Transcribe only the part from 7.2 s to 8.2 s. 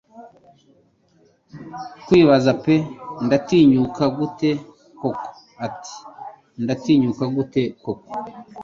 gute koko"